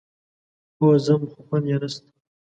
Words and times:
هو 0.79 0.89
ځم، 1.05 1.21
خو 1.31 1.39
خوند 1.47 1.65
يې 1.71 1.77
نشته. 1.81 2.09